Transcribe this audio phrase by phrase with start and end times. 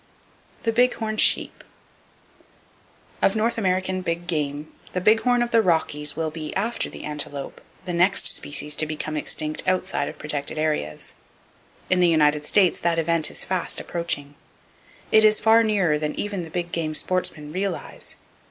[0.63, 1.63] The Big Horn Sheep.
[3.21, 7.03] —Of North American big game, the big horn of the Rockies will be, after the
[7.03, 11.13] antelope, the next species to become extinct outside of protected areas.
[11.91, 14.33] In the United States that event is fast approaching.
[15.11, 18.15] It is far nearer than even the big game sportsmen realize.